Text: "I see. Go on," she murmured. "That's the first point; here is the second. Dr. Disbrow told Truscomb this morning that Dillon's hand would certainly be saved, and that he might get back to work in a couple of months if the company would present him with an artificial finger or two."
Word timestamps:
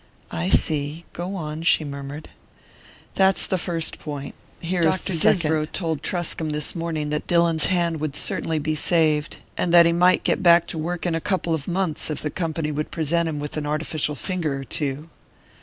"I 0.31 0.49
see. 0.49 1.05
Go 1.13 1.35
on," 1.35 1.61
she 1.61 1.83
murmured. 1.85 2.29
"That's 3.13 3.45
the 3.45 3.59
first 3.59 3.99
point; 3.99 4.33
here 4.59 4.81
is 4.81 4.97
the 4.97 5.13
second. 5.13 5.15
Dr. 5.19 5.33
Disbrow 5.33 5.65
told 5.65 6.01
Truscomb 6.01 6.49
this 6.49 6.73
morning 6.75 7.11
that 7.11 7.27
Dillon's 7.27 7.65
hand 7.67 7.99
would 7.99 8.15
certainly 8.15 8.57
be 8.57 8.73
saved, 8.73 9.37
and 9.55 9.71
that 9.71 9.85
he 9.85 9.91
might 9.93 10.23
get 10.23 10.41
back 10.41 10.65
to 10.69 10.77
work 10.79 11.05
in 11.05 11.13
a 11.13 11.21
couple 11.21 11.53
of 11.53 11.67
months 11.67 12.09
if 12.09 12.23
the 12.23 12.31
company 12.31 12.71
would 12.71 12.89
present 12.89 13.29
him 13.29 13.39
with 13.39 13.57
an 13.57 13.67
artificial 13.67 14.15
finger 14.15 14.57
or 14.57 14.63
two." 14.63 15.07